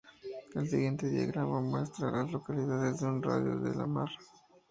[0.55, 4.09] El siguiente diagrama muestra a las localidades en un radio de de Lamar.